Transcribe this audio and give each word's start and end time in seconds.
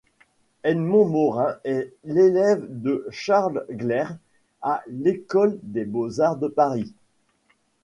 Edmond 0.63 1.09
Morin 1.11 1.57
est 1.63 1.93
l'élève 2.05 2.65
de 2.67 3.05
Charles 3.11 3.63
Gleyre 3.69 4.17
à 4.63 4.81
l'École 4.87 5.59
des 5.61 5.85
beaux-arts 5.85 6.37
de 6.37 6.47
Paris. 6.47 6.91